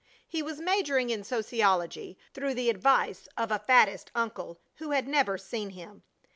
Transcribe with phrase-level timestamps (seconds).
[0.27, 5.37] He was majoring in sociology through the advice of a faddist uncle who had never
[5.37, 6.01] seen him.